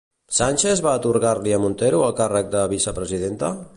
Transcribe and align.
Sánchez 0.37 0.79
va 0.85 0.93
atorgar-li 0.99 1.53
a 1.57 1.59
Montero 1.65 1.99
el 2.07 2.17
càrrec 2.23 2.49
de 2.57 2.65
vice-presidenta? 2.73 3.57